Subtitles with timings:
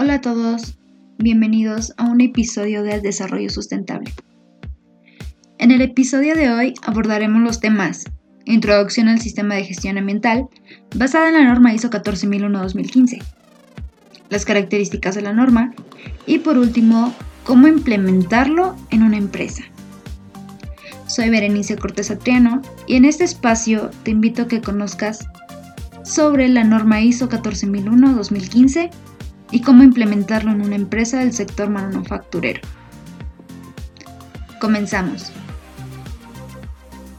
[0.00, 0.78] Hola a todos,
[1.18, 4.14] bienvenidos a un episodio del desarrollo sustentable.
[5.58, 8.04] En el episodio de hoy abordaremos los temas
[8.44, 10.46] Introducción al sistema de gestión ambiental
[10.94, 13.24] basada en la norma ISO 14001-2015,
[14.30, 15.74] las características de la norma
[16.26, 17.12] y por último,
[17.42, 19.64] cómo implementarlo en una empresa.
[21.08, 25.26] Soy Berenice Cortés Atriano y en este espacio te invito a que conozcas
[26.04, 28.90] sobre la norma ISO 14001-2015
[29.50, 32.60] y cómo implementarlo en una empresa del sector manufacturero.
[34.60, 35.32] Comenzamos.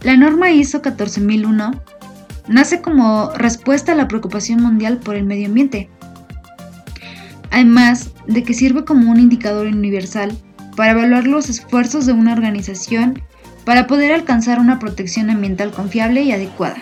[0.04, 1.72] La norma ISO 14001
[2.48, 5.90] nace como respuesta a la preocupación mundial por el medio ambiente,
[7.52, 10.32] además de que sirve como un indicador universal
[10.76, 13.22] para evaluar los esfuerzos de una organización
[13.66, 16.82] para poder alcanzar una protección ambiental confiable y adecuada.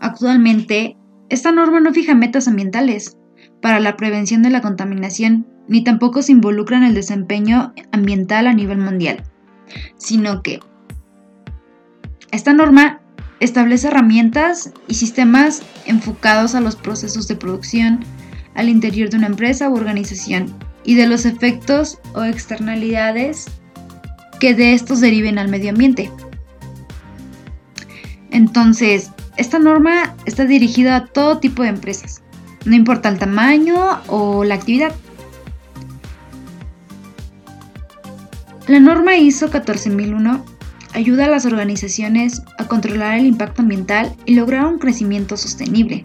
[0.00, 0.96] Actualmente,
[1.28, 3.16] esta norma no fija metas ambientales
[3.66, 8.52] para la prevención de la contaminación, ni tampoco se involucra en el desempeño ambiental a
[8.52, 9.24] nivel mundial,
[9.96, 10.60] sino que
[12.30, 13.00] esta norma
[13.40, 18.04] establece herramientas y sistemas enfocados a los procesos de producción
[18.54, 23.46] al interior de una empresa u organización y de los efectos o externalidades
[24.38, 26.08] que de estos deriven al medio ambiente.
[28.30, 32.22] Entonces, esta norma está dirigida a todo tipo de empresas,
[32.66, 33.76] no importa el tamaño
[34.08, 34.92] o la actividad.
[38.66, 40.44] La norma ISO 14001
[40.92, 46.02] ayuda a las organizaciones a controlar el impacto ambiental y lograr un crecimiento sostenible.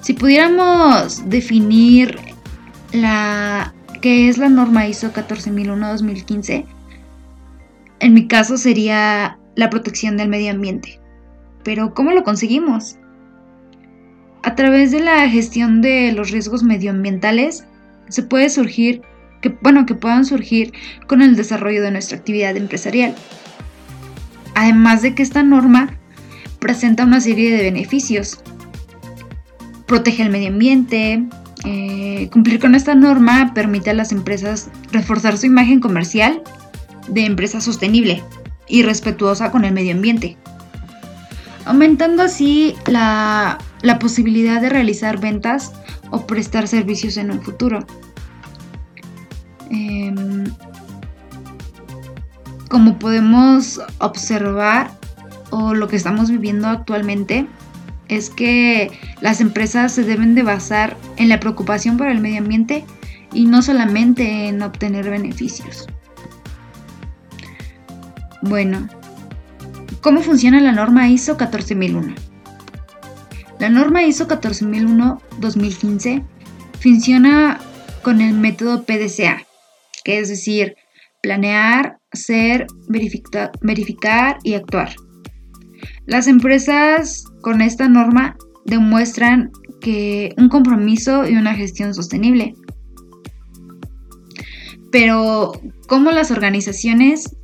[0.00, 2.18] Si pudiéramos definir
[2.92, 6.64] la que es la norma ISO 14001-2015,
[8.00, 11.00] en mi caso sería la protección del medio ambiente.
[11.64, 12.96] Pero ¿cómo lo conseguimos?
[14.56, 17.66] A través de la gestión de los riesgos medioambientales
[18.08, 19.02] se puede surgir
[19.42, 20.72] que bueno, que puedan surgir
[21.06, 23.14] con el desarrollo de nuestra actividad empresarial.
[24.54, 25.98] Además de que esta norma
[26.58, 28.40] presenta una serie de beneficios.
[29.84, 31.22] Protege el medio ambiente,
[31.66, 36.42] eh, cumplir con esta norma permite a las empresas reforzar su imagen comercial
[37.08, 38.22] de empresa sostenible
[38.68, 40.38] y respetuosa con el medio ambiente
[41.66, 43.58] aumentando así la,
[43.98, 45.72] posibilidad de realizar ventas
[46.10, 47.84] o prestar servicios en un futuro.
[49.70, 50.44] Em,
[52.68, 54.90] como podemos observar
[55.50, 57.46] o lo que estamos viviendo actualmente
[58.08, 62.84] es que las empresas se deben de basar en la preocupación por el medio ambiente
[63.32, 65.86] y no solamente en obtener beneficios.
[68.42, 68.88] Bueno,
[70.06, 72.14] ¿Cómo funciona la norma ISO 14001?
[73.58, 76.22] La norma ISO 14001-2015
[76.80, 77.58] funciona
[78.02, 79.46] con el método PDCA,
[80.04, 80.76] que es decir,
[81.22, 82.66] planear, hacer,
[83.60, 84.94] verificar y actuar.
[86.06, 89.50] Las empresas con esta norma demuestran
[89.80, 92.54] que un compromiso y una gestión sostenible.
[94.92, 95.52] Pero,
[95.88, 97.36] ¿cómo las organizaciones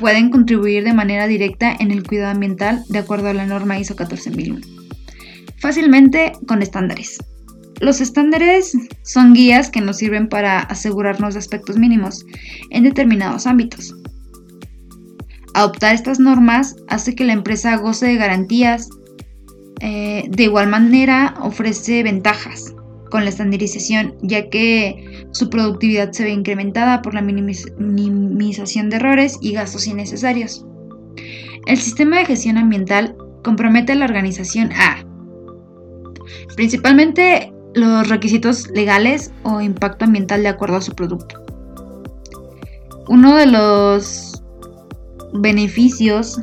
[0.00, 3.96] pueden contribuir de manera directa en el cuidado ambiental de acuerdo a la norma ISO
[3.96, 4.79] 14001.
[5.60, 7.18] Fácilmente con estándares.
[7.80, 12.26] Los estándares son guías que nos sirven para asegurarnos de aspectos mínimos
[12.70, 13.94] en determinados ámbitos.
[15.54, 18.88] Adoptar estas normas hace que la empresa goce de garantías,
[19.80, 22.74] eh, de igual manera ofrece ventajas
[23.10, 29.38] con la estandarización, ya que su productividad se ve incrementada por la minimización de errores
[29.40, 30.64] y gastos innecesarios.
[31.66, 34.99] El sistema de gestión ambiental compromete a la organización a
[36.60, 41.42] principalmente los requisitos legales o impacto ambiental de acuerdo a su producto.
[43.08, 44.42] Uno de los
[45.32, 46.38] beneficios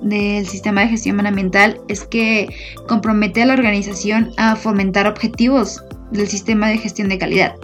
[0.00, 2.48] del sistema de gestión ambiental es que
[2.88, 7.54] compromete a la organización a fomentar objetivos del sistema de gestión de calidad.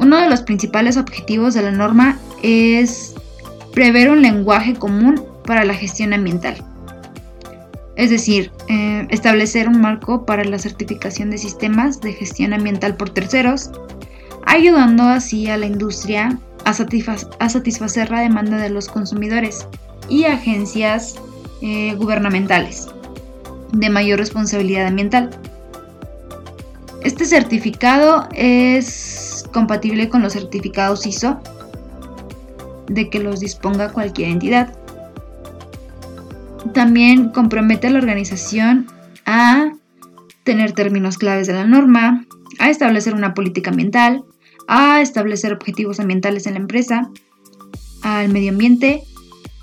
[0.00, 3.14] Uno de los principales objetivos de la norma es
[3.72, 6.56] prever un lenguaje común para la gestión ambiental.
[7.96, 13.10] Es decir, eh, establecer un marco para la certificación de sistemas de gestión ambiental por
[13.10, 13.70] terceros,
[14.46, 19.66] ayudando así a la industria a, satisfacer la demanda de los consumidores
[20.08, 21.14] y agencias
[21.62, 22.88] eh, gubernamentales
[23.72, 25.30] de mayor responsabilidad ambiental.
[27.02, 31.38] Este certificado es compatible con los certificados ISO
[32.86, 34.74] de que los disponga cualquier entidad.
[36.74, 38.86] También compromete a la organización
[39.26, 39.70] a
[40.42, 42.26] tener términos claves de la norma,
[42.58, 44.24] a establecer una política ambiental,
[44.66, 47.10] a establecer objetivos ambientales en la empresa,
[48.02, 49.02] al medio ambiente,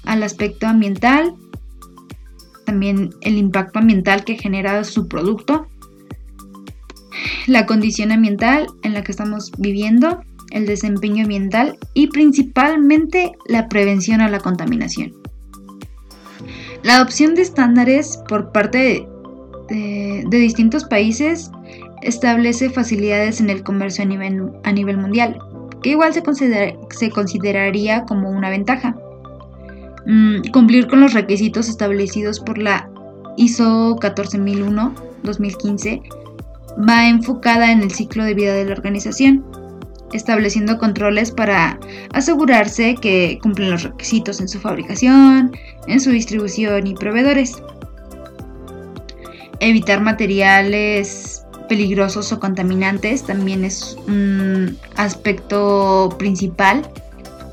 [0.06, 1.34] al aspecto ambiental,
[2.66, 5.68] también el impacto ambiental que genera su producto,
[7.46, 14.22] la condición ambiental en la que estamos viviendo, el desempeño ambiental y principalmente la prevención
[14.22, 15.14] a la contaminación.
[16.84, 19.08] La adopción de estándares por parte
[19.70, 21.52] de, distintos países
[22.02, 25.40] establece facilidades en el comercio a nivel, mundial,
[25.84, 26.22] que igual se,
[26.90, 28.98] se consideraría como una ventaja.
[30.06, 32.90] Mm, cumplir con los requisitos establecidos por la
[33.38, 36.02] ISO 14001-2015
[36.88, 39.46] va enfocada en el ciclo de vida de la organización,
[40.14, 41.80] estableciendo controles para
[42.14, 45.56] asegurarse que cumplen los requisitos en su fabricación,
[45.88, 47.62] en su distribución y proveedores.
[49.60, 56.90] Evitar materiales peligrosos o contaminantes también es un aspecto principal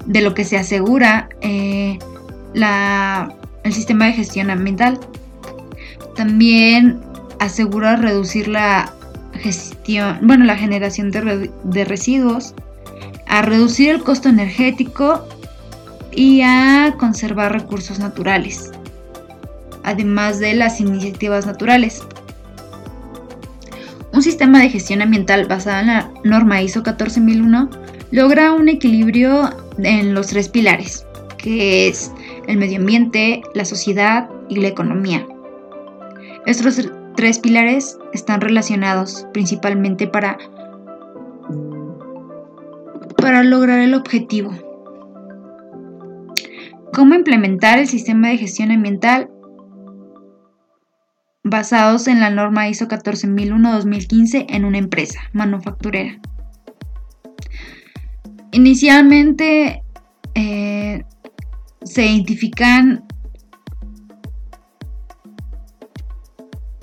[0.07, 1.99] de lo que se asegura eh,
[2.55, 4.99] el sistema de gestión ambiental.
[6.17, 6.99] También
[7.39, 8.93] asegura reducir la
[9.39, 12.55] gestión, bueno, la generación de, de residuos,
[13.27, 15.27] a reducir el costo energético
[16.13, 18.73] y a conservar recursos naturales,
[19.85, 22.03] además de las iniciativas naturales.
[24.13, 27.71] Un sistema de gestión ambiental basado en la norma ISO 14001
[28.11, 31.07] logra un equilibrio en los tres pilares,
[31.37, 32.11] que es
[32.47, 35.27] el medio ambiente, la sociedad y la economía.
[36.47, 40.39] Estos tres pilares están relacionados principalmente para,
[43.17, 44.53] para lograr el objetivo.
[46.93, 49.29] ¿Cómo implementar el sistema de gestión ambiental
[51.43, 56.21] basados en la norma ISO 14001-2015 en una empresa manufacturera?
[58.53, 59.83] Inicialmente
[60.37, 61.03] eh,
[61.83, 63.09] se identifican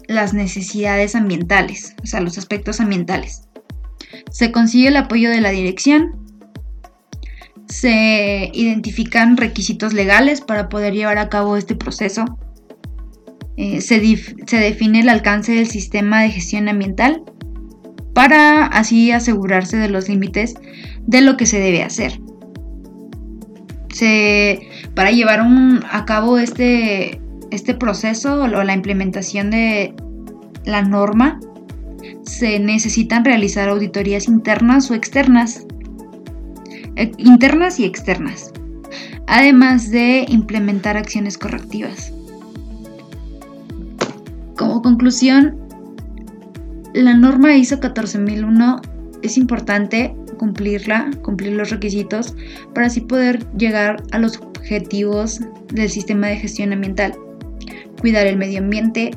[0.07, 3.43] las necesidades ambientales, o sea, los aspectos ambientales.
[4.31, 6.25] Se consigue el apoyo de la dirección,
[7.67, 12.37] se identifican requisitos legales para poder llevar a cabo este proceso,
[13.57, 17.23] eh, se, se define el alcance del sistema de gestión ambiental
[18.13, 20.55] para así asegurarse de los límites
[21.05, 22.19] de lo que se debe hacer.
[23.93, 24.59] Se,
[24.93, 25.41] para llevar
[25.89, 29.93] a cabo este, este proceso o la implementación de
[30.65, 31.39] la norma,
[32.23, 35.65] se necesitan realizar auditorías internas o externas,
[36.95, 38.51] eh, internas y externas,
[39.27, 42.11] además de implementar acciones correctivas.
[44.57, 45.59] Como conclusión,
[46.93, 48.81] la norma ISO 14001
[49.21, 52.35] es importante cumplirla, cumplir los requisitos
[52.73, 55.39] para así poder llegar a los objetivos
[55.73, 57.13] del sistema de gestión ambiental
[57.99, 59.11] cuidar el medio ambiente,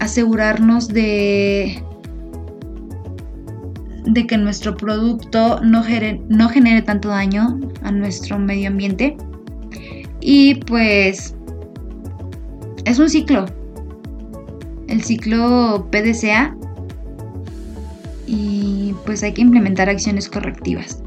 [0.00, 1.82] asegurarnos de,
[4.04, 5.82] de que nuestro producto no
[6.28, 9.16] no genere tanto daño a nuestro medio ambiente.
[10.20, 11.34] Y pues
[12.84, 13.46] es un ciclo,
[14.88, 16.56] el ciclo PDCA
[18.26, 21.02] y pues hay que implementar acciones correctivas.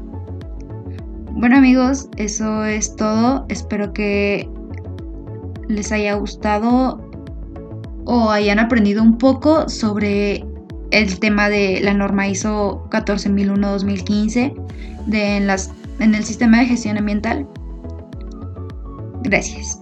[1.32, 3.46] Bueno amigos, eso es todo.
[3.48, 4.48] Espero que
[5.68, 7.00] les haya gustado
[8.04, 10.44] o hayan aprendido un poco sobre
[10.90, 14.54] el tema de la norma ISO 14001-2015
[15.06, 17.46] de en, las, en el sistema de gestión ambiental.
[19.22, 19.80] Gracias.